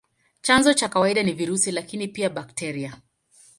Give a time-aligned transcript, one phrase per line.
[0.41, 2.97] Chanzo cha kawaida ni virusi, lakini pia bakteria.